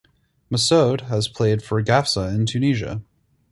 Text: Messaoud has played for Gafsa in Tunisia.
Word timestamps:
Messaoud 0.51 1.01
has 1.09 1.27
played 1.27 1.61
for 1.61 1.79
Gafsa 1.83 2.33
in 2.33 2.47
Tunisia. 2.47 3.03